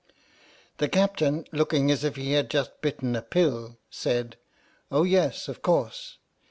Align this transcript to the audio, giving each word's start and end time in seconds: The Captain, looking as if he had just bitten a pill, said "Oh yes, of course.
The 0.79 0.89
Captain, 0.89 1.45
looking 1.51 1.91
as 1.91 2.03
if 2.03 2.15
he 2.15 2.31
had 2.31 2.49
just 2.49 2.81
bitten 2.81 3.15
a 3.15 3.21
pill, 3.21 3.77
said 3.91 4.35
"Oh 4.89 5.03
yes, 5.03 5.47
of 5.47 5.61
course. 5.61 6.17